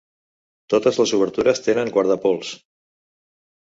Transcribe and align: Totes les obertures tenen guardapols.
Totes 0.75 0.97
les 1.03 1.13
obertures 1.19 1.63
tenen 1.69 1.95
guardapols. 2.01 2.59